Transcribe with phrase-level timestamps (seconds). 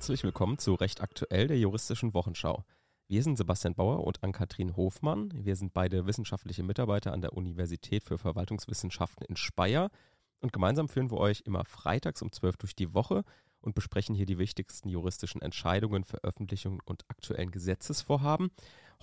[0.00, 2.64] Herzlich willkommen zu Recht aktuell der juristischen Wochenschau.
[3.06, 5.30] Wir sind Sebastian Bauer und Ann-Kathrin Hofmann.
[5.34, 9.90] Wir sind beide wissenschaftliche Mitarbeiter an der Universität für Verwaltungswissenschaften in Speyer
[10.40, 13.24] und gemeinsam führen wir euch immer freitags um 12 durch die Woche
[13.60, 18.52] und besprechen hier die wichtigsten juristischen Entscheidungen, Veröffentlichungen und aktuellen Gesetzesvorhaben.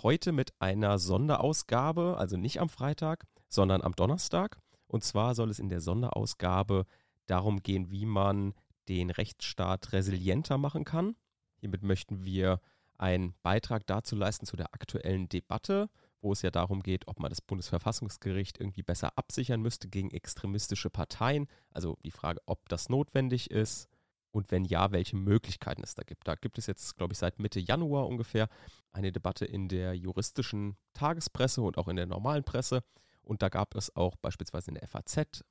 [0.01, 4.57] Heute mit einer Sonderausgabe, also nicht am Freitag, sondern am Donnerstag.
[4.87, 6.87] Und zwar soll es in der Sonderausgabe
[7.27, 8.55] darum gehen, wie man
[8.87, 11.15] den Rechtsstaat resilienter machen kann.
[11.59, 12.61] Hiermit möchten wir
[12.97, 15.89] einen Beitrag dazu leisten zu der aktuellen Debatte,
[16.21, 20.89] wo es ja darum geht, ob man das Bundesverfassungsgericht irgendwie besser absichern müsste gegen extremistische
[20.89, 21.47] Parteien.
[21.71, 23.87] Also die Frage, ob das notwendig ist
[24.31, 26.27] und wenn ja, welche Möglichkeiten es da gibt.
[26.27, 28.49] Da gibt es jetzt, glaube ich, seit Mitte Januar ungefähr
[28.91, 32.83] eine Debatte in der juristischen Tagespresse und auch in der normalen Presse.
[33.21, 35.43] Und da gab es auch beispielsweise in der FAZ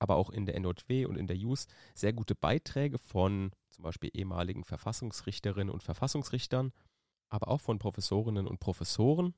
[0.00, 4.10] aber auch in der NOW und in der JUS sehr gute Beiträge von zum Beispiel
[4.12, 6.72] ehemaligen Verfassungsrichterinnen und Verfassungsrichtern,
[7.28, 9.34] aber auch von Professorinnen und Professoren.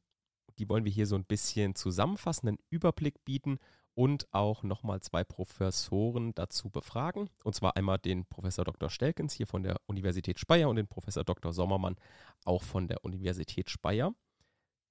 [0.59, 3.59] Die wollen wir hier so ein bisschen zusammenfassen, einen Überblick bieten
[3.95, 7.29] und auch nochmal zwei Professoren dazu befragen.
[7.45, 8.89] Und zwar einmal den Professor Dr.
[8.89, 11.53] Stelkens hier von der Universität Speyer und den Professor Dr.
[11.53, 11.97] Sommermann
[12.45, 14.15] auch von der Universität Speyer.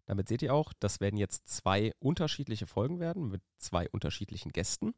[0.06, 4.94] Damit seht ihr auch, das werden jetzt zwei unterschiedliche Folgen werden mit zwei unterschiedlichen Gästen.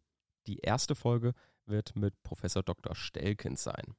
[0.48, 1.34] Die erste Folge
[1.66, 2.96] wird mit Professor Dr.
[2.96, 3.96] Stelkens sein.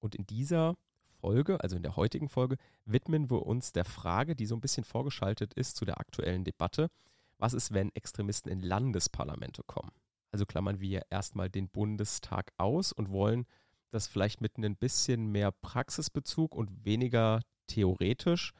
[0.00, 4.46] Und in dieser Folge, also in der heutigen Folge, widmen wir uns der Frage, die
[4.46, 6.88] so ein bisschen vorgeschaltet ist zu der aktuellen Debatte.
[7.38, 9.92] Was ist, wenn Extremisten in Landesparlamente kommen?
[10.30, 13.46] Also klammern wir erstmal den Bundestag aus und wollen
[13.90, 18.52] das vielleicht mit ein bisschen mehr Praxisbezug und weniger theoretisch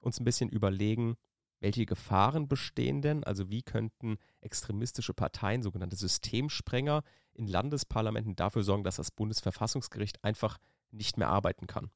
[0.00, 1.16] uns ein bisschen überlegen,
[1.64, 3.24] welche Gefahren bestehen denn?
[3.24, 10.58] Also wie könnten extremistische Parteien, sogenannte Systemsprenger, in Landesparlamenten dafür sorgen, dass das Bundesverfassungsgericht einfach
[10.90, 11.90] nicht mehr arbeiten kann?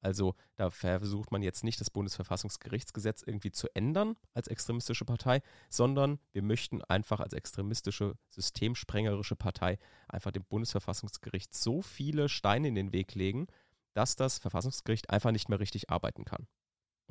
[0.00, 6.18] Also da versucht man jetzt nicht das Bundesverfassungsgerichtsgesetz irgendwie zu ändern als extremistische Partei, sondern
[6.32, 12.92] wir möchten einfach als extremistische, systemsprengerische Partei einfach dem Bundesverfassungsgericht so viele Steine in den
[12.92, 13.46] Weg legen,
[13.94, 16.48] dass das Verfassungsgericht einfach nicht mehr richtig arbeiten kann.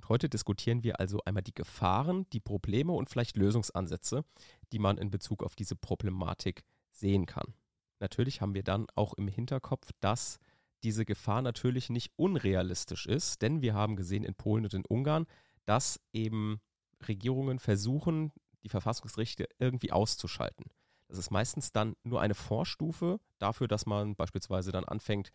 [0.01, 4.25] Und heute diskutieren wir also einmal die Gefahren, die Probleme und vielleicht Lösungsansätze,
[4.71, 7.53] die man in Bezug auf diese Problematik sehen kann.
[7.99, 10.39] Natürlich haben wir dann auch im Hinterkopf, dass
[10.81, 15.27] diese Gefahr natürlich nicht unrealistisch ist, denn wir haben gesehen in Polen und in Ungarn,
[15.65, 16.61] dass eben
[17.07, 18.31] Regierungen versuchen,
[18.63, 20.65] die Verfassungsrechte irgendwie auszuschalten.
[21.09, 25.31] Das ist meistens dann nur eine Vorstufe dafür, dass man beispielsweise dann anfängt,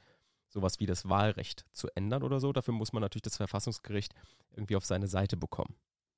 [0.48, 2.52] sowas wie das Wahlrecht zu ändern oder so.
[2.52, 4.14] Dafür muss man natürlich das Verfassungsgericht
[4.50, 5.76] irgendwie auf seine Seite bekommen.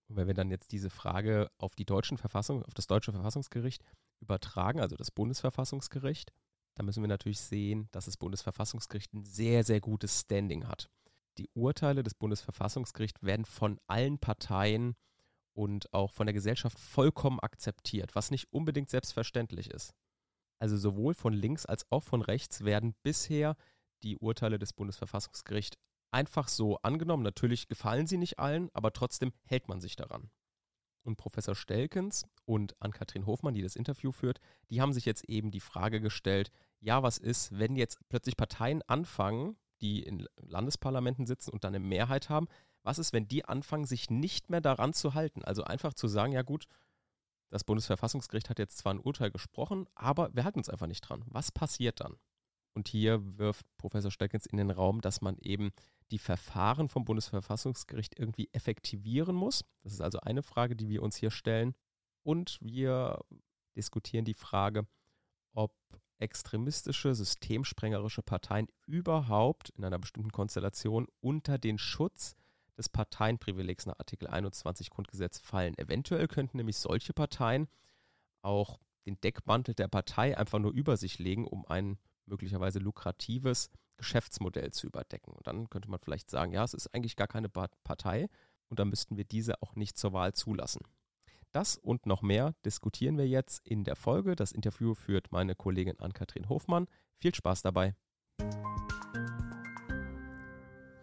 [0.09, 3.83] Und wenn wir dann jetzt diese Frage auf die deutschen Verfassung, auf das deutsche Verfassungsgericht
[4.21, 6.33] übertragen, also das Bundesverfassungsgericht,
[6.75, 10.89] dann müssen wir natürlich sehen, dass das Bundesverfassungsgericht ein sehr, sehr gutes Standing hat.
[11.37, 14.97] Die Urteile des Bundesverfassungsgerichts werden von allen Parteien
[15.53, 19.93] und auch von der Gesellschaft vollkommen akzeptiert, was nicht unbedingt selbstverständlich ist.
[20.61, 23.57] Also sowohl von links als auch von rechts werden bisher
[24.03, 25.77] die Urteile des Bundesverfassungsgerichts
[26.11, 27.23] einfach so angenommen.
[27.23, 30.31] Natürlich gefallen sie nicht allen, aber trotzdem hält man sich daran.
[31.03, 35.51] Und Professor Stelkens und Ann-Kathrin Hofmann, die das Interview führt, die haben sich jetzt eben
[35.51, 36.51] die Frage gestellt,
[36.81, 41.85] ja, was ist, wenn jetzt plötzlich Parteien anfangen, die in Landesparlamenten sitzen und dann eine
[41.85, 42.49] Mehrheit haben,
[42.83, 45.43] was ist, wenn die anfangen, sich nicht mehr daran zu halten?
[45.45, 46.67] Also einfach zu sagen, ja gut,
[47.51, 51.25] das Bundesverfassungsgericht hat jetzt zwar ein Urteil gesprochen, aber wir halten uns einfach nicht dran.
[51.27, 52.17] Was passiert dann?
[52.75, 55.71] Und hier wirft Professor Steckens in den Raum, dass man eben
[56.11, 59.65] die Verfahren vom Bundesverfassungsgericht irgendwie effektivieren muss.
[59.83, 61.75] Das ist also eine Frage, die wir uns hier stellen.
[62.23, 63.21] Und wir
[63.77, 64.87] diskutieren die Frage,
[65.55, 65.73] ob
[66.19, 72.35] extremistische, systemsprengerische Parteien überhaupt in einer bestimmten Konstellation unter den Schutz
[72.77, 75.77] des Parteienprivilegs nach Artikel 21 Grundgesetz fallen.
[75.79, 77.69] Eventuell könnten nämlich solche Parteien
[78.43, 84.71] auch den Deckmantel der Partei einfach nur über sich legen, um einen möglicherweise lukratives Geschäftsmodell
[84.71, 85.33] zu überdecken.
[85.33, 88.29] Und dann könnte man vielleicht sagen, ja, es ist eigentlich gar keine Partei
[88.69, 90.83] und dann müssten wir diese auch nicht zur Wahl zulassen.
[91.53, 94.37] Das und noch mehr diskutieren wir jetzt in der Folge.
[94.37, 96.87] Das Interview führt meine Kollegin Ann-Kathrin Hofmann.
[97.17, 97.95] Viel Spaß dabei.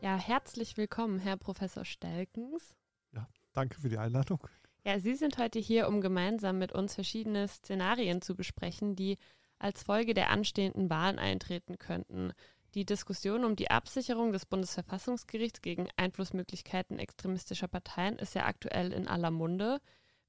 [0.01, 2.75] Ja, herzlich willkommen, Herr Professor Stelkens.
[3.11, 4.39] Ja, danke für die Einladung.
[4.85, 9.17] Ja, Sie sind heute hier, um gemeinsam mit uns verschiedene Szenarien zu besprechen, die
[9.59, 12.33] als Folge der anstehenden Wahlen eintreten könnten.
[12.75, 19.07] Die Diskussion um die Absicherung des Bundesverfassungsgerichts gegen Einflussmöglichkeiten extremistischer Parteien ist ja aktuell in
[19.07, 19.79] aller Munde.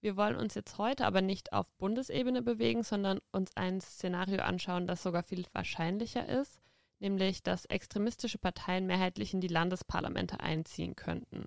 [0.01, 4.87] Wir wollen uns jetzt heute aber nicht auf Bundesebene bewegen, sondern uns ein Szenario anschauen,
[4.87, 6.61] das sogar viel wahrscheinlicher ist,
[7.01, 11.47] nämlich dass extremistische Parteien mehrheitlich in die Landesparlamente einziehen könnten.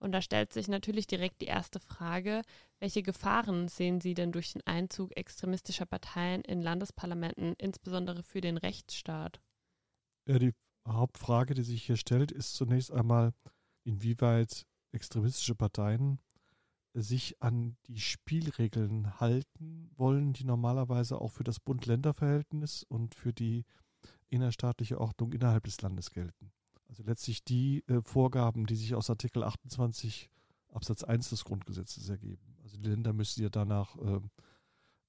[0.00, 2.42] Und da stellt sich natürlich direkt die erste Frage,
[2.78, 8.56] welche Gefahren sehen Sie denn durch den Einzug extremistischer Parteien in Landesparlamenten, insbesondere für den
[8.58, 9.40] Rechtsstaat?
[10.26, 10.54] Ja, die
[10.86, 13.32] Hauptfrage, die sich hier stellt, ist zunächst einmal,
[13.84, 16.20] inwieweit extremistische Parteien
[16.94, 23.64] sich an die Spielregeln halten wollen, die normalerweise auch für das Bund-Länder-Verhältnis und für die
[24.28, 26.52] innerstaatliche Ordnung innerhalb des Landes gelten.
[26.88, 30.30] Also letztlich die äh, Vorgaben, die sich aus Artikel 28
[30.72, 32.56] Absatz 1 des Grundgesetzes ergeben.
[32.62, 34.20] Also die Länder müssen ja danach äh,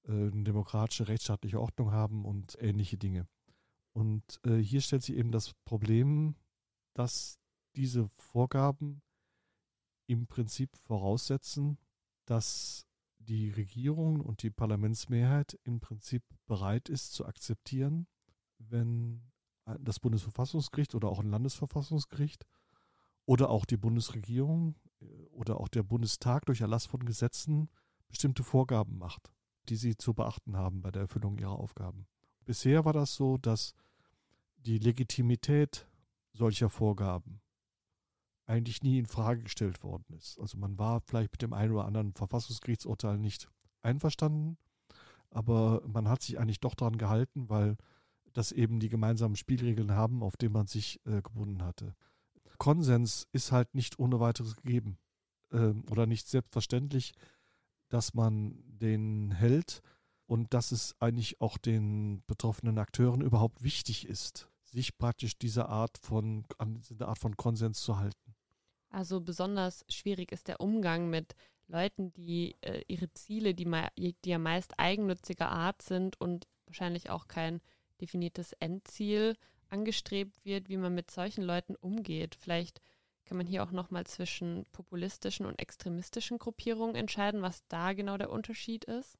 [0.04, 3.26] äh, eine demokratische, rechtsstaatliche Ordnung haben und ähnliche Dinge.
[3.92, 6.36] Und äh, hier stellt sich eben das Problem,
[6.94, 7.38] dass
[7.76, 9.02] diese Vorgaben
[10.06, 11.78] im Prinzip voraussetzen,
[12.24, 12.86] dass
[13.18, 18.06] die Regierung und die Parlamentsmehrheit im Prinzip bereit ist zu akzeptieren,
[18.58, 19.22] wenn
[19.80, 22.46] das Bundesverfassungsgericht oder auch ein Landesverfassungsgericht
[23.26, 27.68] oder auch die Bundesregierung äh, oder auch der Bundestag durch Erlass von Gesetzen
[28.08, 29.32] bestimmte Vorgaben macht,
[29.68, 32.06] die sie zu beachten haben bei der Erfüllung ihrer Aufgaben.
[32.44, 33.74] Bisher war das so, dass
[34.56, 35.86] die Legitimität
[36.32, 37.40] solcher Vorgaben
[38.46, 40.38] eigentlich nie in Frage gestellt worden ist.
[40.40, 43.48] Also man war vielleicht mit dem einen oder anderen Verfassungsgerichtsurteil nicht
[43.82, 44.58] einverstanden,
[45.30, 47.76] aber man hat sich eigentlich doch daran gehalten, weil
[48.32, 51.94] das eben die gemeinsamen Spielregeln haben, auf denen man sich äh, gebunden hatte.
[52.58, 54.98] Konsens ist halt nicht ohne weiteres gegeben
[55.50, 57.12] äh, oder nicht selbstverständlich,
[57.88, 59.82] dass man den hält
[60.26, 65.98] und dass es eigentlich auch den betroffenen Akteuren überhaupt wichtig ist, sich praktisch diese Art
[65.98, 68.34] von, an diese Art von Konsens zu halten.
[68.90, 71.34] Also besonders schwierig ist der Umgang mit
[71.66, 73.64] Leuten, die äh, ihre Ziele, die,
[73.96, 77.60] die ja meist eigennütziger Art sind und wahrscheinlich auch kein
[78.00, 79.36] definiertes Endziel
[79.68, 82.34] angestrebt wird, wie man mit solchen Leuten umgeht.
[82.34, 82.80] Vielleicht
[83.24, 88.30] kann man hier auch nochmal zwischen populistischen und extremistischen Gruppierungen entscheiden, was da genau der
[88.30, 89.16] Unterschied ist.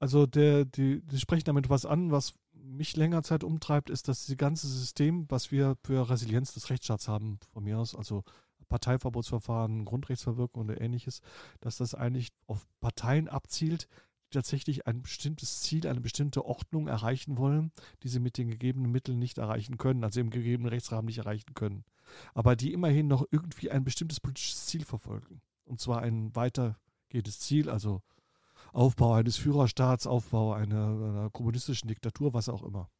[0.00, 4.26] Also der, die, die sprechen damit was an, was mich länger Zeit umtreibt, ist, dass
[4.26, 8.24] dieses ganze System, was wir für Resilienz des Rechtsstaats haben, von mir aus, also
[8.68, 11.20] Parteiverbotsverfahren, Grundrechtsverwirkung oder ähnliches,
[11.60, 13.88] dass das eigentlich auf Parteien abzielt,
[14.34, 17.72] tatsächlich ein bestimmtes Ziel, eine bestimmte Ordnung erreichen wollen,
[18.02, 21.54] die sie mit den gegebenen Mitteln nicht erreichen können, also im gegebenen Rechtsrahmen nicht erreichen
[21.54, 21.84] können.
[22.34, 25.40] Aber die immerhin noch irgendwie ein bestimmtes politisches Ziel verfolgen.
[25.64, 28.02] Und zwar ein weitergehendes Ziel, also
[28.72, 32.90] Aufbau eines Führerstaats, Aufbau einer, einer kommunistischen Diktatur, was auch immer.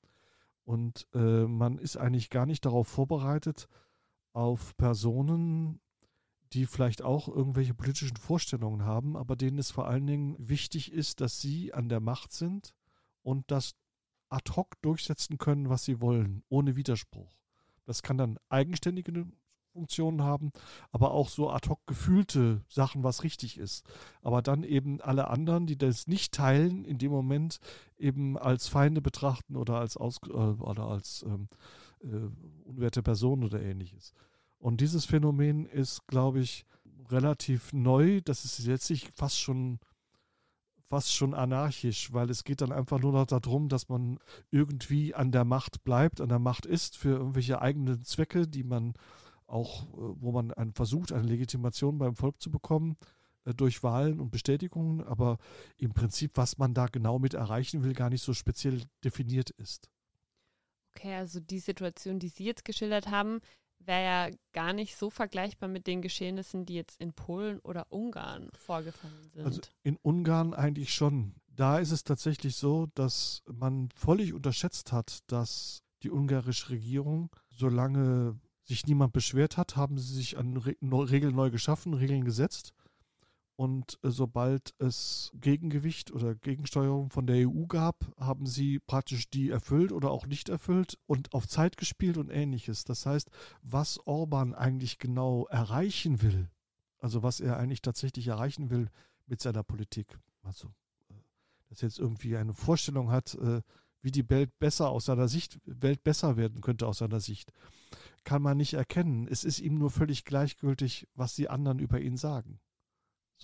[0.64, 3.68] Und äh, man ist eigentlich gar nicht darauf vorbereitet,
[4.32, 5.80] auf Personen,
[6.52, 11.20] die vielleicht auch irgendwelche politischen Vorstellungen haben, aber denen es vor allen Dingen wichtig ist,
[11.20, 12.74] dass sie an der Macht sind
[13.22, 13.74] und das
[14.28, 17.36] ad hoc durchsetzen können, was sie wollen, ohne Widerspruch.
[17.84, 19.26] Das kann dann eigenständige
[19.72, 20.52] Funktionen haben,
[20.92, 23.84] aber auch so ad hoc gefühlte Sachen, was richtig ist.
[24.22, 27.58] Aber dann eben alle anderen, die das nicht teilen, in dem Moment
[27.98, 31.48] eben als Feinde betrachten oder als, Aus äh, oder als ähm,
[32.02, 32.28] äh,
[32.64, 34.14] unwerte Personen oder ähnliches.
[34.64, 36.64] Und dieses Phänomen ist, glaube ich,
[37.10, 38.22] relativ neu.
[38.22, 39.78] Das ist letztlich fast schon
[40.88, 44.18] fast schon anarchisch, weil es geht dann einfach nur noch darum, dass man
[44.50, 48.94] irgendwie an der Macht bleibt, an der Macht ist für irgendwelche eigenen Zwecke, die man
[49.46, 52.96] auch, äh, wo man einen versucht, eine Legitimation beim Volk zu bekommen
[53.44, 55.36] äh, durch Wahlen und Bestätigungen, aber
[55.76, 59.90] im Prinzip, was man da genau mit erreichen will, gar nicht so speziell definiert ist.
[60.96, 63.40] Okay, also die Situation, die Sie jetzt geschildert haben,
[63.86, 68.50] wäre ja gar nicht so vergleichbar mit den Geschehnissen, die jetzt in Polen oder Ungarn
[68.58, 69.44] vorgefallen sind.
[69.44, 71.34] Also in Ungarn eigentlich schon.
[71.48, 78.38] Da ist es tatsächlich so, dass man völlig unterschätzt hat, dass die ungarische Regierung, solange
[78.64, 82.72] sich niemand beschwert hat, haben sie sich an Regeln neu geschaffen, Regeln gesetzt
[83.56, 89.50] und äh, sobald es Gegengewicht oder Gegensteuerung von der EU gab, haben sie praktisch die
[89.50, 92.84] erfüllt oder auch nicht erfüllt und auf Zeit gespielt und ähnliches.
[92.84, 93.30] Das heißt,
[93.62, 96.50] was Orban eigentlich genau erreichen will,
[96.98, 98.88] also was er eigentlich tatsächlich erreichen will
[99.26, 100.68] mit seiner Politik, also
[101.08, 101.14] äh,
[101.68, 103.62] dass jetzt irgendwie eine Vorstellung hat, äh,
[104.02, 107.52] wie die Welt besser aus seiner Sicht, Welt besser werden könnte aus seiner Sicht,
[108.24, 109.28] kann man nicht erkennen.
[109.28, 112.60] Es ist ihm nur völlig gleichgültig, was die anderen über ihn sagen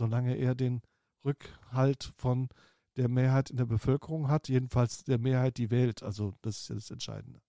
[0.01, 0.81] solange er den
[1.27, 2.49] Rückhalt von
[2.97, 6.03] der Mehrheit in der Bevölkerung hat, jedenfalls der Mehrheit, die wählt.
[6.03, 7.41] Also das ist ja das Entscheidende.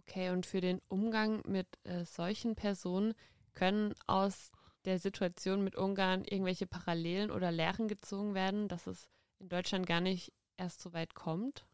[0.00, 3.14] Okay, und für den Umgang mit äh, solchen Personen
[3.54, 4.52] können aus
[4.84, 10.02] der Situation mit Ungarn irgendwelche Parallelen oder Lehren gezogen werden, dass es in Deutschland gar
[10.02, 11.66] nicht erst so weit kommt?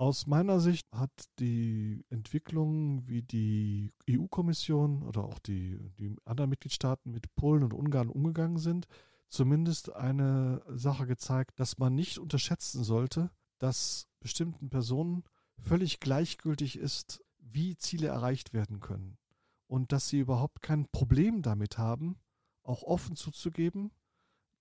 [0.00, 7.10] Aus meiner Sicht hat die Entwicklung, wie die EU-Kommission oder auch die, die anderen Mitgliedstaaten
[7.10, 8.86] mit Polen und Ungarn umgegangen sind,
[9.28, 15.24] zumindest eine Sache gezeigt, dass man nicht unterschätzen sollte, dass bestimmten Personen
[15.58, 19.18] völlig gleichgültig ist, wie Ziele erreicht werden können.
[19.66, 22.20] Und dass sie überhaupt kein Problem damit haben,
[22.62, 23.90] auch offen zuzugeben,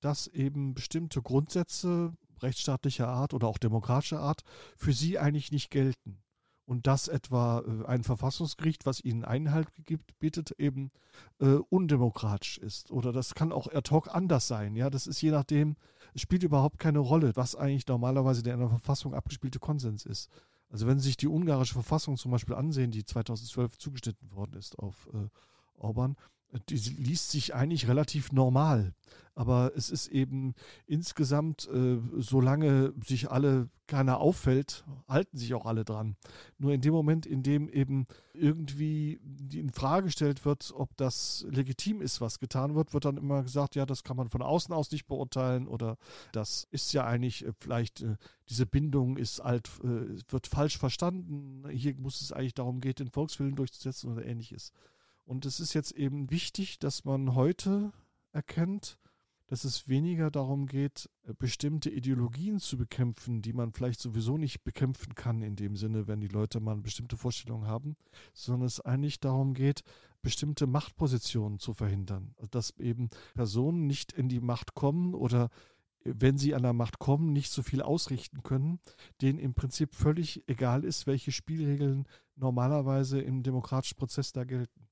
[0.01, 4.41] dass eben bestimmte Grundsätze rechtsstaatlicher Art oder auch demokratischer Art
[4.75, 6.22] für sie eigentlich nicht gelten.
[6.65, 10.91] Und dass etwa äh, ein Verfassungsgericht, was ihnen Einhalt gibt, bietet, eben
[11.39, 12.91] äh, undemokratisch ist.
[12.91, 14.75] Oder das kann auch ad hoc anders sein.
[14.75, 15.77] Ja, das ist je nachdem,
[16.13, 20.29] es spielt überhaupt keine Rolle, was eigentlich normalerweise der in der Verfassung abgespielte Konsens ist.
[20.70, 24.77] Also wenn Sie sich die ungarische Verfassung zum Beispiel ansehen, die 2012 zugeschnitten worden ist
[24.77, 25.29] auf äh,
[25.77, 26.17] Orban,
[26.70, 28.94] die liest sich eigentlich relativ normal.
[29.38, 30.56] Aber es ist eben
[30.88, 36.16] insgesamt, äh, solange sich alle keiner auffällt, halten sich auch alle dran.
[36.58, 39.20] Nur in dem Moment, in dem eben irgendwie
[39.54, 43.75] in Frage gestellt wird, ob das legitim ist, was getan wird, wird dann immer gesagt,
[43.75, 45.98] ja, das kann man von außen aus nicht beurteilen oder
[46.32, 48.16] das ist ja eigentlich äh, vielleicht, äh,
[48.50, 51.63] diese Bindung ist alt, äh, wird falsch verstanden.
[51.70, 54.74] Hier muss es eigentlich darum gehen, den Volkswillen durchzusetzen oder ähnliches.
[55.27, 57.91] Und es ist jetzt eben wichtig, dass man heute
[58.31, 58.98] erkennt,
[59.48, 64.63] dass es weniger darum geht, äh, bestimmte Ideologien zu bekämpfen, die man vielleicht sowieso nicht
[64.63, 67.98] bekämpfen kann in dem Sinne, wenn die Leute mal bestimmte Vorstellung haben,
[68.34, 69.84] sondern es eigentlich darum geht,
[70.22, 72.34] bestimmte Machtpositionen zu verhindern.
[72.38, 75.50] Also, dass eben Personen nicht in die Macht kommen oder
[76.05, 78.79] äh, wenn sie an der Macht kommen, nicht so viel ausrichten können,
[79.22, 82.07] denen im Prinzip völlig egal ist, welche Spielregeln
[82.38, 84.87] normalerweise im demokratischen Prozess da gelten.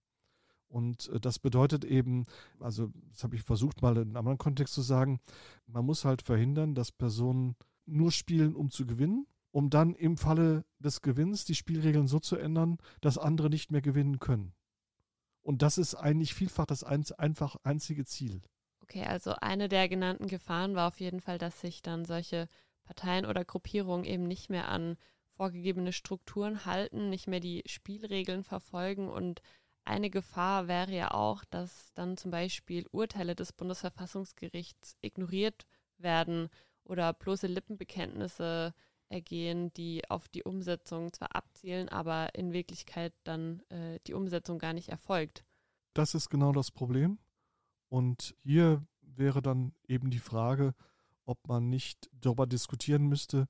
[0.76, 2.26] Und äh, das bedeutet eben,
[2.60, 5.22] also das habe ich versucht mal in einem anderen Kontext zu sagen,
[5.68, 7.56] man muss halt verhindern, dass Personen
[7.86, 12.36] nur spielen, um zu gewinnen, um dann im Falle des Gewinns die Spielregeln so zu
[12.36, 14.54] ändern, dass andere nicht mehr gewinnen können.
[15.42, 18.42] Und das ist eigentlich vielfach das ein, einfach einzige Ziel.
[18.82, 22.50] Okay, also eine der genannten Gefahren war auf jeden Fall, dass sich dann solche
[22.84, 24.98] Parteien oder Gruppierungen eben nicht mehr an
[25.38, 29.42] vorgegebene Strukturen halten, nicht mehr die Spielregeln verfolgen und
[29.86, 35.66] eine Gefahr wäre ja auch, dass dann zum Beispiel Urteile des Bundesverfassungsgerichts ignoriert
[35.98, 36.50] werden
[36.84, 38.74] oder bloße Lippenbekenntnisse
[39.10, 44.74] ergehen, die auf die Umsetzung zwar abzielen, aber in Wirklichkeit dann äh, die Umsetzung gar
[44.74, 45.46] nicht erfolgt.
[45.94, 47.20] Das ist genau das Problem.
[47.88, 50.74] Und hier wäre dann eben die Frage,
[51.26, 53.48] ob man nicht darüber diskutieren müsste,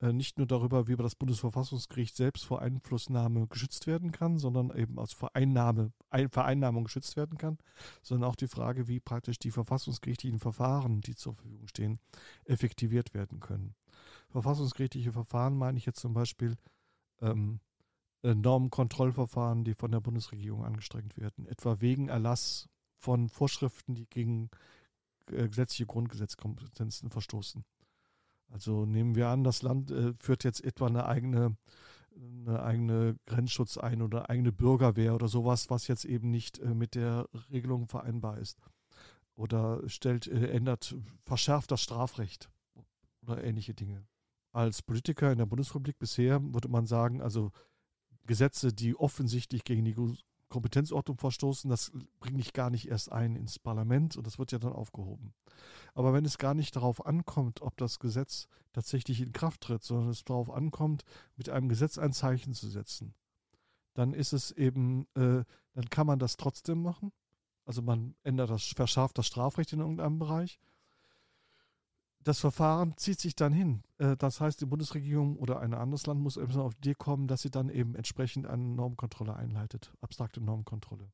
[0.00, 5.12] nicht nur darüber, wie das Bundesverfassungsgericht selbst vor Einflussnahme geschützt werden kann, sondern eben als
[5.12, 5.92] Vereinnahme,
[6.30, 7.58] Vereinnahmung geschützt werden kann,
[8.02, 11.98] sondern auch die Frage, wie praktisch die verfassungsgerichtlichen Verfahren, die zur Verfügung stehen,
[12.44, 13.74] effektiviert werden können.
[14.30, 16.56] Verfassungsgerichtliche Verfahren meine ich jetzt zum Beispiel
[17.20, 17.60] ähm,
[18.22, 24.50] äh, Normenkontrollverfahren, die von der Bundesregierung angestrengt werden, etwa wegen Erlass von Vorschriften, die gegen
[25.30, 27.64] äh, gesetzliche Grundgesetzkompetenzen verstoßen.
[28.50, 31.56] Also nehmen wir an, das Land äh, führt jetzt etwa eine eigene,
[32.16, 36.94] eine eigene Grenzschutz ein oder eigene Bürgerwehr oder sowas, was jetzt eben nicht äh, mit
[36.94, 38.58] der Regelung vereinbar ist.
[39.34, 42.50] Oder stellt, äh, ändert, verschärft das Strafrecht
[43.22, 44.06] oder ähnliche Dinge.
[44.52, 47.52] Als Politiker in der Bundesrepublik bisher würde man sagen, also
[48.26, 49.94] Gesetze, die offensichtlich gegen die
[50.48, 54.58] Kompetenzordnung verstoßen, das bringe ich gar nicht erst ein ins Parlament und das wird ja
[54.58, 55.34] dann aufgehoben.
[55.94, 60.08] Aber wenn es gar nicht darauf ankommt, ob das Gesetz tatsächlich in Kraft tritt, sondern
[60.08, 61.04] es darauf ankommt,
[61.36, 63.14] mit einem Gesetz ein Zeichen zu setzen,
[63.94, 67.12] dann ist es eben, äh, dann kann man das trotzdem machen.
[67.64, 70.58] Also man ändert das, verschärft das Strafrecht in irgendeinem Bereich
[72.28, 73.82] das Verfahren zieht sich dann hin.
[73.96, 77.26] Äh, das heißt, die Bundesregierung oder ein anderes Land muss eben auf die Idee kommen,
[77.26, 81.10] dass sie dann eben entsprechend eine Normkontrolle einleitet, abstrakte Normkontrolle.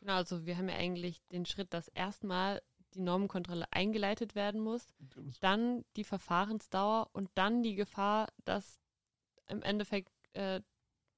[0.00, 2.60] Genau, also wir haben ja eigentlich den Schritt, dass erstmal
[2.94, 4.92] die Normenkontrolle eingeleitet werden muss,
[5.40, 8.80] dann die Verfahrensdauer und dann die Gefahr, dass
[9.48, 10.60] im Endeffekt äh,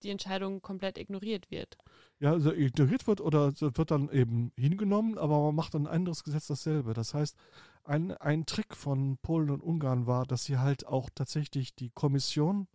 [0.02, 1.78] die Entscheidung komplett ignoriert wird.
[2.18, 6.46] Ja, also ignoriert wird oder wird dann eben hingenommen, aber man macht ein anderes Gesetz
[6.46, 6.92] dasselbe.
[6.92, 7.36] Das heißt,
[7.84, 12.68] ein, ein Trick von Polen und Ungarn war, dass sie halt auch tatsächlich die Kommission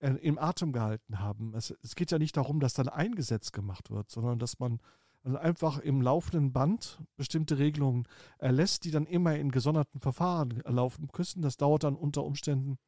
[0.00, 1.54] äh, im Atem gehalten haben.
[1.54, 4.80] Es, es, geht ja nicht darum, dass dann ein Gesetz gemacht wird, sondern dass man
[5.22, 8.06] also einfach im laufenden Band bestimmte Regelungen
[8.38, 11.40] erlässt, die dann immer in gesonderten Verfahren laufen müssen.
[11.40, 12.78] Das dauert dann unter Umständen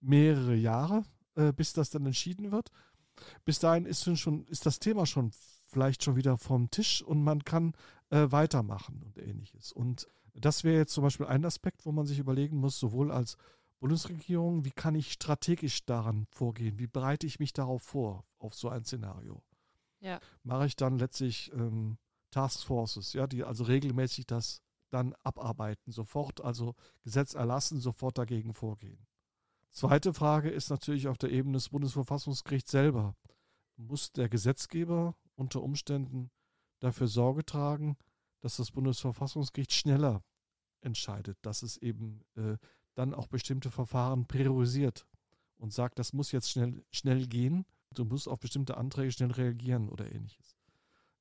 [0.00, 2.70] mehrere Jahre, äh, bis das dann entschieden wird.
[3.44, 5.30] Bis dahin ist, schon, ist das Thema schon
[5.66, 7.72] vielleicht schon wieder vom Tisch und man kann
[8.10, 9.72] äh, weitermachen und ähnliches.
[9.72, 13.36] Und das wäre jetzt zum Beispiel ein Aspekt, wo man sich überlegen muss, sowohl als
[13.80, 16.78] Bundesregierung, wie kann ich strategisch daran vorgehen?
[16.78, 19.42] Wie bereite ich mich darauf vor, auf so ein Szenario?
[20.00, 20.20] Ja.
[20.42, 21.98] Mache ich dann letztlich ähm,
[22.30, 29.06] Taskforces, ja, die also regelmäßig das dann abarbeiten, sofort also Gesetz erlassen, sofort dagegen vorgehen.
[29.70, 33.16] Zweite Frage ist natürlich auf der Ebene des Bundesverfassungsgerichts selber.
[33.76, 36.30] Muss der Gesetzgeber unter Umständen
[36.78, 37.96] dafür Sorge tragen,
[38.44, 40.22] dass das Bundesverfassungsgericht schneller
[40.82, 42.58] entscheidet, dass es eben äh,
[42.92, 45.06] dann auch bestimmte Verfahren priorisiert
[45.56, 49.88] und sagt, das muss jetzt schnell, schnell gehen, du musst auf bestimmte Anträge schnell reagieren
[49.88, 50.58] oder ähnliches.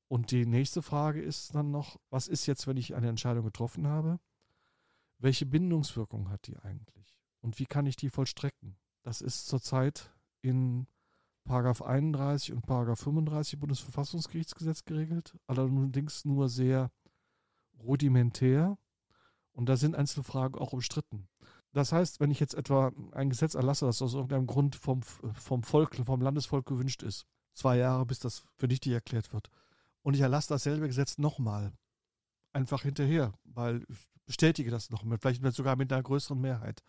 [0.09, 3.87] Und die nächste Frage ist dann noch, was ist jetzt, wenn ich eine Entscheidung getroffen
[3.87, 4.19] habe?
[5.17, 7.21] Welche Bindungswirkung hat die eigentlich?
[7.39, 8.75] Und wie kann ich die vollstrecken?
[9.01, 10.87] Das ist zurzeit in
[11.45, 16.91] Paragraph 31 und Paragraph 35 Bundesverfassungsgerichtsgesetz geregelt, allerdings nur sehr
[17.79, 18.77] rudimentär.
[19.53, 21.27] Und da sind einzelne Fragen auch umstritten.
[21.73, 25.63] Das heißt, wenn ich jetzt etwa ein Gesetz erlasse, das aus irgendeinem Grund vom, vom
[25.63, 29.49] Volk, vom Landesvolk gewünscht ist, zwei Jahre, bis das für nichtig erklärt wird,
[30.03, 31.71] und ich erlasse dasselbe Gesetz nochmal,
[32.51, 36.83] einfach hinterher, weil ich bestätige das nochmal, vielleicht sogar mit einer größeren Mehrheit,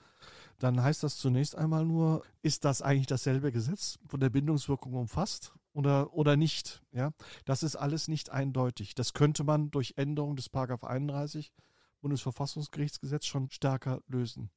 [0.59, 5.55] dann heißt das zunächst einmal nur, ist das eigentlich dasselbe Gesetz von der Bindungswirkung umfasst
[5.75, 6.83] oder, oder nicht?
[6.93, 7.12] Ja,
[7.45, 8.95] das ist alles nicht eindeutig.
[8.95, 11.52] Das könnte man durch Änderung des Paragraph 31
[12.00, 14.50] Bundesverfassungsgerichtsgesetz schon stärker lösen.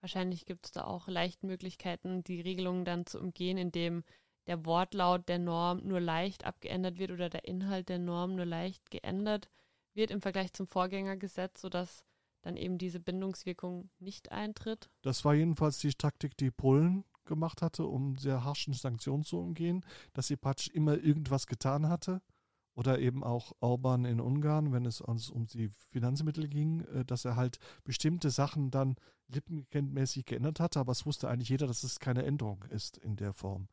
[0.00, 4.04] Wahrscheinlich gibt es da auch leicht Möglichkeiten, die Regelungen dann zu umgehen, indem
[4.46, 8.90] der Wortlaut der Norm nur leicht abgeändert wird oder der Inhalt der Norm nur leicht
[8.90, 9.48] geändert
[9.94, 12.04] wird im Vergleich zum Vorgängergesetz, sodass
[12.42, 14.88] dann eben diese Bindungswirkung nicht eintritt.
[15.02, 19.84] Das war jedenfalls die Taktik, die Polen gemacht hatte, um sehr harschen Sanktionen zu umgehen,
[20.12, 22.22] dass sie praktisch immer irgendwas getan hatte
[22.74, 27.24] oder eben auch Orban in Ungarn, wenn es uns um die Finanzmittel ging, äh, dass
[27.24, 28.96] er halt bestimmte Sachen dann
[29.28, 33.32] lippenkennmäßig geändert hatte, aber es wusste eigentlich jeder, dass es keine Änderung ist in der
[33.32, 33.68] Form.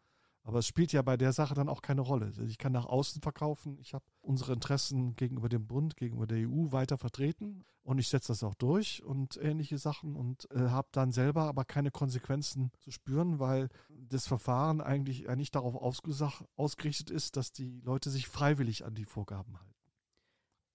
[0.46, 2.34] Aber es spielt ja bei der Sache dann auch keine Rolle.
[2.46, 6.72] Ich kann nach außen verkaufen, ich habe unsere Interessen gegenüber dem Bund, gegenüber der EU
[6.72, 11.14] weiter vertreten und ich setze das auch durch und ähnliche Sachen und äh, habe dann
[11.14, 17.38] selber aber keine Konsequenzen zu spüren, weil das Verfahren eigentlich äh, nicht darauf ausgerichtet ist,
[17.38, 19.74] dass die Leute sich freiwillig an die Vorgaben halten.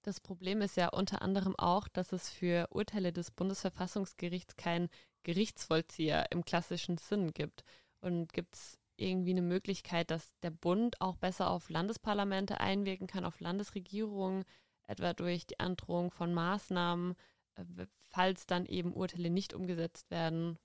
[0.02, 4.88] Das Problem ist ja unter anderem auch, dass es für Urteile des Bundesverfassungsgerichts keinen
[5.24, 7.64] Gerichtsvollzieher im klassischen Sinn gibt.
[8.00, 13.24] Und gibt es irgendwie eine Möglichkeit, dass der Bund auch besser auf Landesparlamente einwirken kann,
[13.24, 14.44] auf Landesregierungen,
[14.86, 17.14] etwa durch die Androhung von Maßnahmen,
[17.56, 20.58] äh, falls dann eben Urteile nicht umgesetzt werden.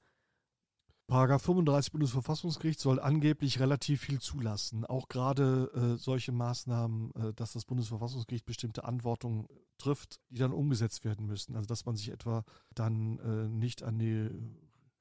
[1.07, 4.85] Paragraph 35 Bundesverfassungsgericht soll angeblich relativ viel zulassen.
[4.85, 11.03] Auch gerade äh, solche Maßnahmen, äh, dass das Bundesverfassungsgericht bestimmte Antworten trifft, die dann umgesetzt
[11.03, 11.55] werden müssen.
[11.55, 14.29] Also dass man sich etwa dann äh, nicht an die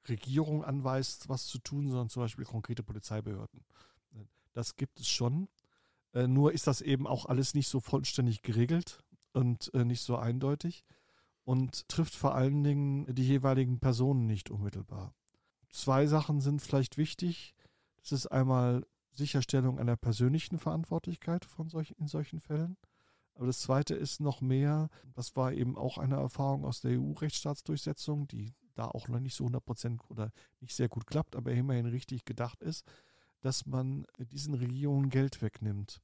[0.07, 3.63] Regierung anweist, was zu tun, sondern zum Beispiel konkrete Polizeibehörden.
[4.53, 5.47] Das gibt es schon.
[6.13, 10.15] Äh, nur ist das eben auch alles nicht so vollständig geregelt und äh, nicht so
[10.15, 10.85] eindeutig
[11.43, 15.13] und trifft vor allen Dingen die jeweiligen Personen nicht unmittelbar.
[15.69, 17.55] Zwei Sachen sind vielleicht wichtig.
[17.97, 22.77] Das ist einmal Sicherstellung einer persönlichen Verantwortlichkeit von solch, in solchen Fällen.
[23.35, 28.27] Aber das Zweite ist noch mehr, das war eben auch eine Erfahrung aus der EU-Rechtsstaatsdurchsetzung,
[28.27, 31.85] die da auch noch nicht so 100 Prozent oder nicht sehr gut klappt, aber immerhin
[31.85, 32.85] richtig gedacht ist,
[33.41, 36.01] dass man diesen Regierungen Geld wegnimmt,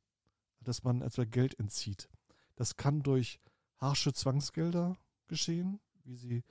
[0.60, 2.10] dass man etwa Geld entzieht.
[2.56, 3.40] Das kann durch
[3.78, 6.44] harsche Zwangsgelder geschehen, wie sie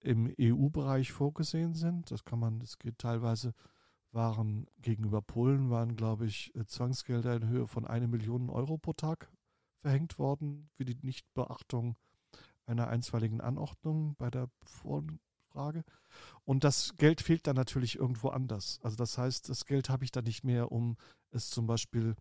[0.00, 2.10] im EU-Bereich vorgesehen sind.
[2.10, 3.52] Das kann man, das geht teilweise,
[4.10, 9.30] waren gegenüber Polen, waren, glaube ich, Zwangsgelder in Höhe von eine Million Euro pro Tag
[9.80, 11.96] verhängt worden für die Nichtbeachtung
[12.66, 14.48] einer einstweiligen Anordnung bei der
[15.52, 15.84] Frage.
[16.44, 18.80] Und das Geld fehlt dann natürlich irgendwo anders.
[18.82, 20.96] Also das heißt, das Geld habe ich dann nicht mehr, um
[21.30, 22.14] es zum Beispiel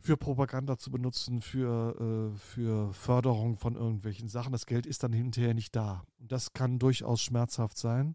[0.00, 4.52] für Propaganda zu benutzen, für, äh, für Förderung von irgendwelchen Sachen.
[4.52, 6.04] Das Geld ist dann hinterher nicht da.
[6.18, 8.14] Und das kann durchaus schmerzhaft sein.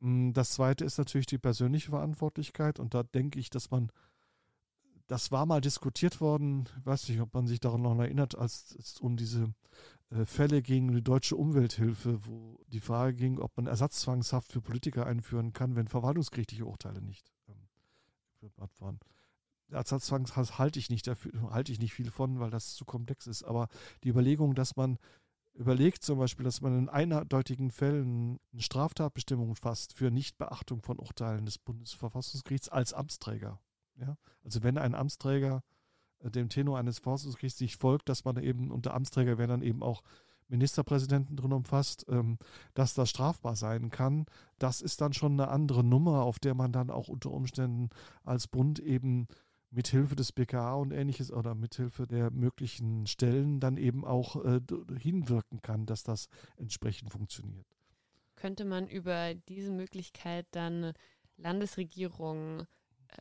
[0.00, 2.80] Mm, das zweite ist natürlich die persönliche Verantwortlichkeit.
[2.80, 3.90] Und da denke ich, dass man,
[5.06, 8.74] das war mal diskutiert worden, ich weiß nicht, ob man sich daran noch erinnert, als
[8.78, 9.54] es um diese
[10.24, 15.52] Fälle gegen die deutsche Umwelthilfe, wo die Frage ging, ob man Ersatzzwangshaft für Politiker einführen
[15.52, 19.00] kann, wenn verwaltungsgerichtliche Urteile nicht ähm, waren.
[19.68, 23.42] Ersatzzwangshaft halte ich nicht dafür, halte ich nicht viel von, weil das zu komplex ist.
[23.42, 23.68] Aber
[24.04, 24.98] die Überlegung, dass man
[25.54, 31.46] überlegt zum Beispiel, dass man in eindeutigen Fällen eine Straftatbestimmung fasst für Nichtbeachtung von Urteilen
[31.46, 33.58] des Bundesverfassungsgerichts als Amtsträger.
[33.96, 34.16] Ja?
[34.44, 35.64] Also wenn ein Amtsträger
[36.22, 40.02] dem Tenor eines Verfassungsgerichts folgt, dass man eben unter Amtsträger werden dann eben auch
[40.48, 42.38] Ministerpräsidenten drin umfasst, ähm,
[42.74, 44.26] dass das strafbar sein kann.
[44.58, 47.90] Das ist dann schon eine andere Nummer, auf der man dann auch unter Umständen
[48.24, 49.26] als Bund eben
[49.70, 54.60] mithilfe des BKA und ähnliches oder mithilfe der möglichen Stellen dann eben auch äh,
[54.98, 57.66] hinwirken kann, dass das entsprechend funktioniert.
[58.36, 60.92] Könnte man über diese Möglichkeit dann
[61.36, 63.16] Landesregierungen äh,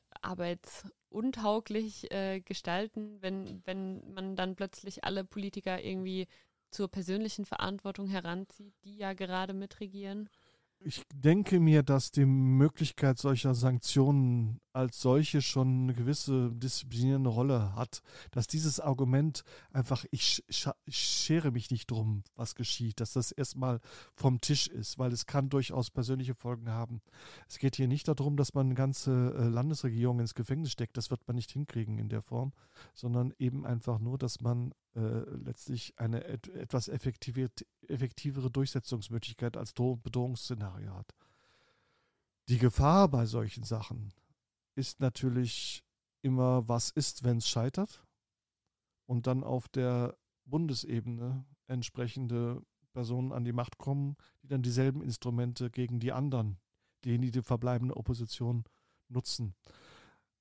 [1.15, 6.27] arbeitsuntauglich äh, gestalten, wenn, wenn man dann plötzlich alle Politiker irgendwie
[6.71, 10.29] zur persönlichen Verantwortung heranzieht, die ja gerade mitregieren?
[10.79, 17.73] Ich denke mir, dass die Möglichkeit solcher Sanktionen als solche schon eine gewisse disziplinierende Rolle
[17.75, 18.01] hat.
[18.31, 20.43] Dass dieses Argument einfach, ich,
[20.87, 23.79] schere mich nicht drum, was geschieht, dass das erstmal
[24.13, 27.01] vom Tisch ist, weil es kann durchaus persönliche Folgen haben.
[27.47, 30.97] Es geht hier nicht darum, dass man eine ganze äh, Landesregierung ins Gefängnis steckt.
[30.97, 32.51] Das wird man nicht hinkriegen in der Form,
[32.93, 34.99] sondern eben einfach nur, dass man äh,
[35.45, 41.15] letztlich eine et etwas effektivere Durchsetzungsmöglichkeit als Bedrohungsszenario hat.
[42.49, 44.11] Die Gefahr bei solchen Sachen
[44.75, 45.83] ist natürlich
[46.21, 48.05] immer, was ist, wenn es scheitert?
[49.07, 52.61] Und dann auf der Bundesebene entsprechende
[52.93, 56.57] Personen an die Macht kommen, die dann dieselben Instrumente gegen die anderen,
[57.03, 58.63] die die verbleibende Opposition
[59.09, 59.53] nutzen.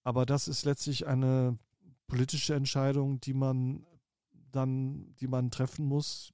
[0.04, 1.58] Aber das ist letztlich eine
[2.06, 3.86] politische Entscheidung, die man
[4.52, 6.30] dann, die man treffen muss.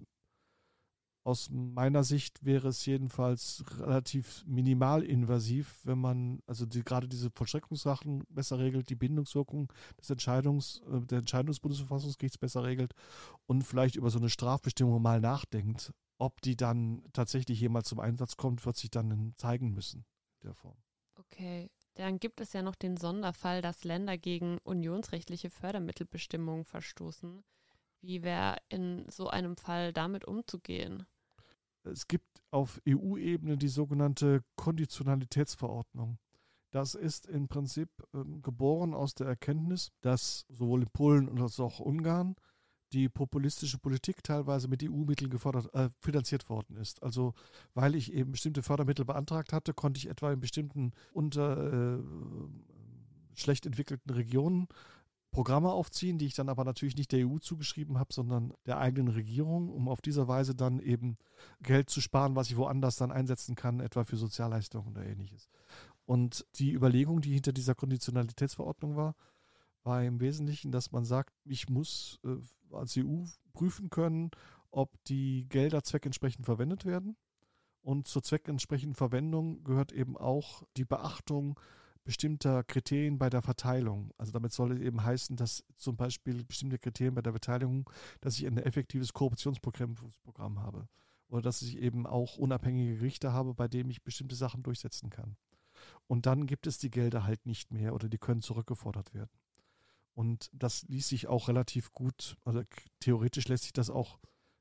[1.22, 8.24] Aus meiner Sicht wäre es jedenfalls relativ minimalinvasiv, wenn man also die, gerade diese Vollstreckungssachen
[8.30, 12.94] besser regelt, die Bindungswirkung des Entscheidungs, äh, der Entscheidung des Bundesverfassungsgerichts besser regelt
[13.46, 15.92] und vielleicht über so eine Strafbestimmung mal nachdenkt.
[16.18, 20.04] Ob die dann tatsächlich jemals zum Einsatz kommt, wird sich dann zeigen müssen
[20.42, 20.76] der Form.
[21.16, 21.70] Okay.
[21.94, 27.42] Dann gibt es ja noch den Sonderfall, dass Länder gegen unionsrechtliche Fördermittelbestimmungen verstoßen.
[28.02, 31.06] Wie wäre in so einem Fall damit umzugehen?
[31.84, 36.18] Es gibt auf EU-Ebene die sogenannte Konditionalitätsverordnung.
[36.70, 41.80] Das ist im Prinzip äh, geboren aus der Erkenntnis, dass sowohl in Polen als auch
[41.80, 42.36] Ungarn
[42.92, 47.02] die populistische Politik teilweise mit EU-Mitteln äh, finanziert worden ist.
[47.02, 47.34] Also
[47.74, 52.02] weil ich eben bestimmte Fördermittel beantragt hatte, konnte ich etwa in bestimmten unter äh,
[53.34, 54.68] schlecht entwickelten Regionen
[55.30, 59.08] Programme aufziehen, die ich dann aber natürlich nicht der EU zugeschrieben habe, sondern der eigenen
[59.08, 61.16] Regierung, um auf diese Weise dann eben
[61.62, 65.48] Geld zu sparen, was ich woanders dann einsetzen kann, etwa für Sozialleistungen oder ähnliches.
[66.04, 69.14] Und die Überlegung, die hinter dieser Konditionalitätsverordnung war,
[69.84, 74.30] war im Wesentlichen, dass man sagt, ich muss äh, als EU prüfen können,
[74.70, 77.16] ob die Gelder zweckentsprechend verwendet werden.
[77.82, 81.58] Und zur zweckentsprechenden Verwendung gehört eben auch die Beachtung
[82.04, 84.12] bestimmter Kriterien bei der Verteilung.
[84.16, 87.88] Also damit soll es eben heißen, dass zum Beispiel bestimmte Kriterien bei der Beteiligung,
[88.20, 90.88] dass ich ein effektives Korruptionsprogramm habe.
[91.28, 95.36] Oder dass ich eben auch unabhängige Gerichte habe, bei denen ich bestimmte Sachen durchsetzen kann.
[96.06, 99.30] Und dann gibt es die Gelder halt nicht mehr oder die können zurückgefordert werden.
[100.14, 102.62] Und das ließ sich auch relativ gut, also
[102.98, 104.18] theoretisch lässt sich das auch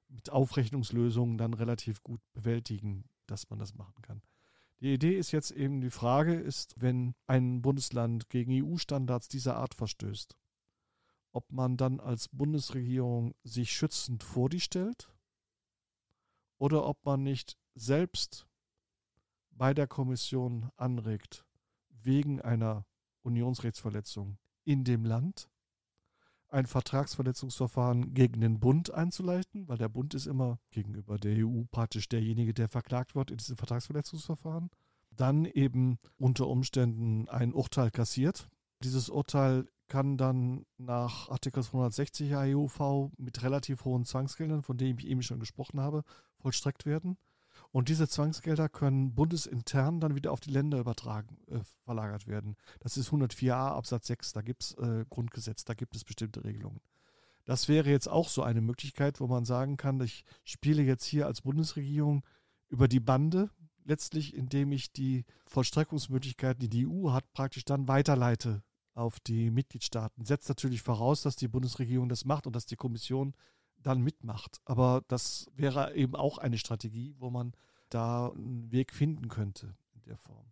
[0.07, 4.21] mit Aufrechnungslösungen dann relativ gut bewältigen, dass man das machen kann.
[4.81, 9.75] Die Idee ist jetzt eben, die Frage ist, wenn ein Bundesland gegen EU-Standards dieser Art
[9.75, 10.37] verstößt,
[11.31, 15.11] ob man dann als Bundesregierung sich schützend vor die stellt
[16.57, 18.47] oder ob man nicht selbst
[19.51, 21.45] bei der Kommission anregt,
[21.89, 22.85] wegen einer
[23.23, 25.49] Unionsrechtsverletzung in dem Land
[26.49, 32.09] ein Vertragsverletzungsverfahren gegen den Bund einzuleiten, weil der Bund ist immer gegenüber der EU praktisch
[32.09, 34.69] derjenige, der verklagt wird in diesem Vertragsverletzungsverfahren.
[35.11, 38.49] Dann eben unter Umständen ein Urteil kassiert.
[38.83, 45.07] Dieses Urteil kann dann nach Artikel 260 AEUV mit relativ hohen Zwangsgeldern, von denen ich
[45.07, 46.03] eben schon gesprochen habe,
[46.37, 47.17] vollstreckt werden.
[47.71, 52.55] Und diese Zwangsgelder können bundesintern dann wieder auf die Länder übertragen, äh, verlagert werden.
[52.79, 56.81] Das ist 104a Absatz 6, da gibt es äh, Grundgesetz, da gibt es bestimmte Regelungen.
[57.45, 61.25] Das wäre jetzt auch so eine Möglichkeit, wo man sagen kann, ich spiele jetzt hier
[61.25, 62.25] als Bundesregierung
[62.69, 63.49] über die Bande,
[63.85, 70.25] letztlich indem ich die Vollstreckungsmöglichkeiten, die die EU hat, praktisch dann weiterleite auf die Mitgliedstaaten.
[70.25, 73.33] Setzt natürlich voraus, dass die Bundesregierung das macht und dass die Kommission
[73.83, 74.59] dann mitmacht.
[74.65, 77.53] Aber das wäre eben auch eine Strategie, wo man
[77.89, 80.51] da einen Weg finden könnte in der Form.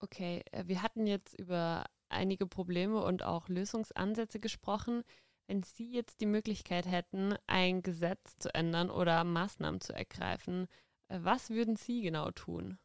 [0.00, 5.02] Okay, äh, wir hatten jetzt über einige Probleme und auch Lösungsansätze gesprochen.
[5.46, 10.66] Wenn Sie jetzt die Möglichkeit hätten, ein Gesetz zu ändern oder Maßnahmen zu ergreifen,
[11.08, 12.78] äh, was würden Sie genau tun?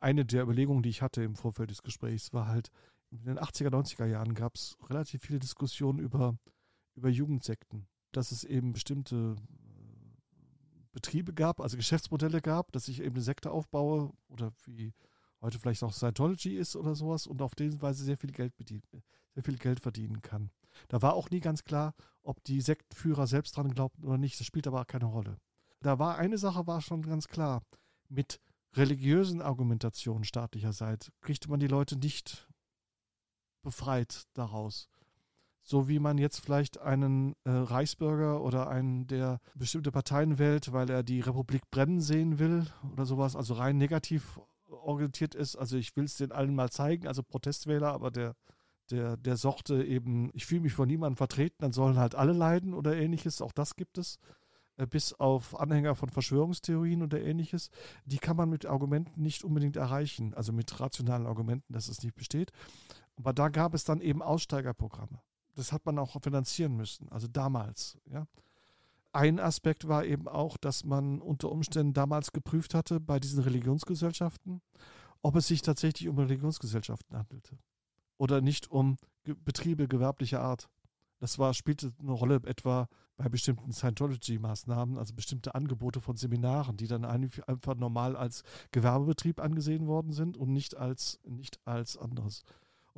[0.00, 2.70] Eine der Überlegungen, die ich hatte im Vorfeld des Gesprächs, war halt,
[3.10, 6.36] in den 80er, 90er Jahren gab es relativ viele Diskussionen über
[6.98, 9.36] über Jugendsekten, dass es eben bestimmte
[10.92, 14.92] Betriebe gab, also Geschäftsmodelle gab, dass ich eben eine Sekte aufbaue oder wie
[15.40, 18.52] heute vielleicht auch Scientology ist oder sowas und auf diese Weise sehr viel Geld
[19.34, 20.50] sehr viel Geld verdienen kann.
[20.88, 24.38] Da war auch nie ganz klar, ob die Sektenführer selbst dran glaubten oder nicht.
[24.38, 25.38] Das spielt aber keine Rolle.
[25.80, 27.62] Da war eine Sache war schon ganz klar.
[28.08, 28.40] Mit
[28.74, 32.48] religiösen Argumentationen staatlicherseits kriegte man die Leute nicht
[33.62, 34.88] befreit daraus.
[35.70, 40.88] So wie man jetzt vielleicht einen äh, Reichsbürger oder einen, der bestimmte Parteien wählt, weil
[40.88, 45.56] er die Republik brennen sehen will oder sowas, also rein negativ orientiert ist.
[45.56, 48.34] Also ich will es den allen mal zeigen, also Protestwähler, aber der,
[48.90, 52.72] der, der Sorte eben, ich fühle mich von niemandem vertreten, dann sollen halt alle leiden
[52.72, 54.18] oder ähnliches, auch das gibt es,
[54.78, 57.68] äh, bis auf Anhänger von Verschwörungstheorien oder ähnliches,
[58.06, 62.14] die kann man mit Argumenten nicht unbedingt erreichen, also mit rationalen Argumenten, dass es nicht
[62.14, 62.52] besteht.
[63.16, 65.20] Aber da gab es dann eben Aussteigerprogramme.
[65.58, 68.28] Das hat man auch finanzieren müssen, also damals, ja.
[69.10, 74.60] Ein Aspekt war eben auch, dass man unter Umständen damals geprüft hatte bei diesen Religionsgesellschaften,
[75.20, 77.58] ob es sich tatsächlich um Religionsgesellschaften handelte
[78.18, 80.68] oder nicht um Betriebe gewerblicher Art.
[81.18, 86.86] Das war, spielte eine Rolle etwa bei bestimmten Scientology-Maßnahmen, also bestimmte Angebote von Seminaren, die
[86.86, 92.44] dann einfach normal als Gewerbebetrieb angesehen worden sind und nicht als, nicht als anderes.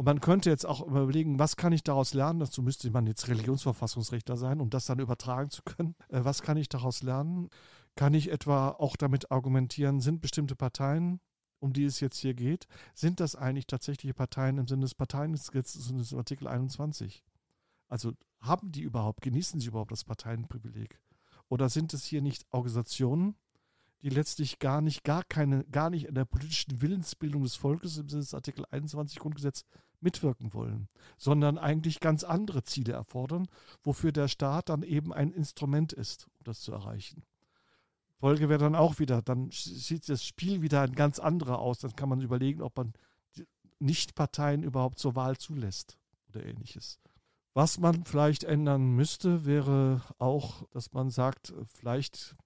[0.01, 2.41] Und man könnte jetzt auch überlegen, was kann ich daraus lernen?
[2.41, 5.95] Dazu müsste man jetzt Religionsverfassungsrechtler sein, um das dann übertragen zu können.
[6.09, 7.51] Äh, was kann ich daraus lernen?
[7.97, 11.21] Kann ich etwa auch damit argumentieren, sind bestimmte Parteien,
[11.59, 15.93] um die es jetzt hier geht, sind das eigentlich tatsächliche Parteien im Sinne des Parteiengesetzes
[15.93, 17.23] des Artikel 21?
[17.89, 20.99] Also haben die überhaupt, genießen sie überhaupt das Parteienprivileg?
[21.51, 23.35] Oder sind es hier nicht Organisationen,
[24.03, 28.09] die letztlich gar nicht, gar keine, gar nicht in der politischen Willensbildung des Volkes im
[28.09, 29.65] Sinne des Artikel 21 Grundgesetz
[30.01, 33.49] mitwirken wollen, sondern eigentlich ganz andere Ziele erfordern,
[33.83, 37.23] wofür der Staat dann eben ein Instrument ist, um das zu erreichen.
[38.21, 41.79] Folge wäre dann auch wieder, dann sieht das Spiel wieder ein ganz anderer aus.
[41.79, 42.93] Dann kann man überlegen, ob man
[43.79, 45.97] Nichtparteien überhaupt zur Wahl zulässt
[46.29, 46.99] oder ähnliches.
[47.55, 52.37] Was man vielleicht ändern müsste, wäre auch, dass man sagt, vielleicht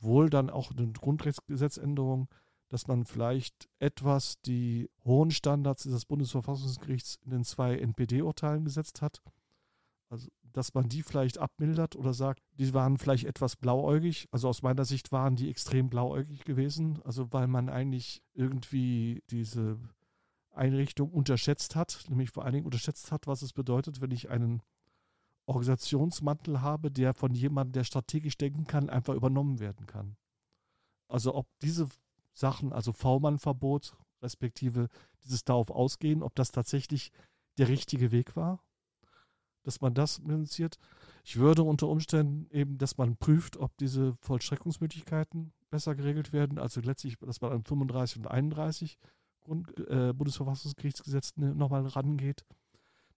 [0.00, 2.28] wohl dann auch eine Grundgesetzänderung,
[2.68, 9.22] dass man vielleicht etwas die hohen Standards des Bundesverfassungsgerichts in den zwei NPD-Urteilen gesetzt hat.
[10.10, 14.28] Also, dass man die vielleicht abmildert oder sagt, die waren vielleicht etwas blauäugig.
[14.30, 17.00] Also aus meiner Sicht waren die extrem blauäugig gewesen.
[17.04, 19.78] Also weil man eigentlich irgendwie diese
[20.50, 24.62] Einrichtung unterschätzt hat, nämlich vor allen Dingen unterschätzt hat, was es bedeutet, wenn ich einen
[25.48, 30.16] Organisationsmantel habe, der von jemandem, der strategisch denken kann, einfach übernommen werden kann.
[31.08, 31.88] Also ob diese
[32.34, 34.88] Sachen, also V-Mann-Verbot, respektive
[35.24, 37.12] dieses darauf ausgehen, ob das tatsächlich
[37.56, 38.62] der richtige Weg war,
[39.62, 40.78] dass man das minimiert.
[41.24, 46.80] Ich würde unter Umständen eben, dass man prüft, ob diese Vollstreckungsmöglichkeiten besser geregelt werden, also
[46.80, 48.98] letztlich, dass man an 35 und 31
[49.40, 52.44] Grund, äh, Bundesverfassungsgerichtsgesetz nochmal rangeht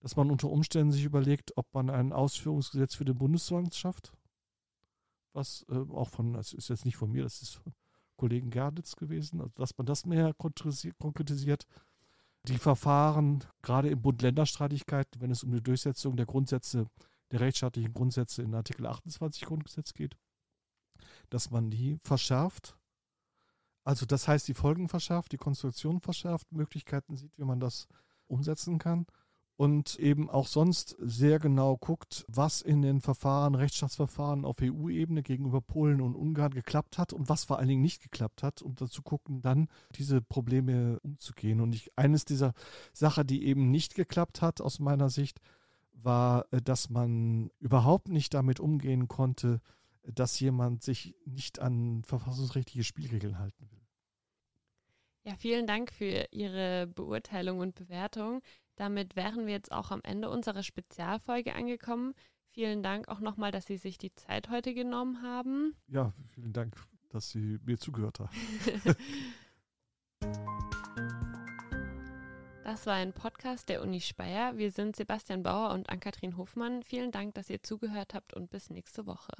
[0.01, 4.11] dass man unter Umständen sich überlegt, ob man ein Ausführungsgesetz für den Bundeszwang schafft.
[5.33, 7.73] Was äh, auch von, das ist jetzt nicht von mir, das ist von
[8.17, 11.65] Kollegen Gerditz gewesen, also dass man das mehr konkretisiert.
[12.47, 16.87] Die Verfahren, gerade im Bund-Länder-Streitigkeiten, wenn es um die Durchsetzung der Grundsätze,
[17.29, 20.17] der rechtsstaatlichen Grundsätze in Artikel 28 Grundgesetz geht,
[21.29, 22.75] dass man die verschärft.
[23.83, 27.87] Also das heißt, die Folgen verschärft, die Konstruktion verschärft, Möglichkeiten sieht, wie man das
[28.27, 29.05] umsetzen kann
[29.61, 35.61] und eben auch sonst sehr genau guckt, was in den Verfahren, Rechtsstaatsverfahren auf EU-Ebene gegenüber
[35.61, 39.03] Polen und Ungarn geklappt hat und was vor allen Dingen nicht geklappt hat, um dazu
[39.03, 41.61] gucken, dann diese Probleme umzugehen.
[41.61, 42.53] Und ich, eines dieser
[42.91, 45.39] Sachen, die eben nicht geklappt hat aus meiner Sicht,
[45.93, 49.61] war, äh, dass man überhaupt nicht damit umgehen konnte,
[50.01, 53.81] dass jemand sich nicht an verfassungsrechtliche Spielregeln halten will.
[55.23, 58.41] Ja, vielen Dank für Ihre Beurteilung und Bewertung.
[58.75, 62.13] Damit wären wir jetzt auch am Ende unserer Spezialfolge angekommen.
[62.49, 65.75] Vielen Dank auch nochmal, dass Sie sich die Zeit heute genommen haben.
[65.87, 66.75] Ja, vielen Dank,
[67.09, 68.29] dass Sie mir zugehört haben.
[72.63, 74.55] Das war ein Podcast der Uni Speyer.
[74.55, 76.83] Wir sind Sebastian Bauer und Ann-Kathrin Hofmann.
[76.83, 79.33] Vielen Dank, dass ihr zugehört habt und bis nächste Woche.